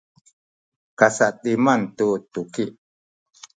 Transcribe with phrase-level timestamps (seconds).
[0.99, 2.63] kasa’timan tu tuki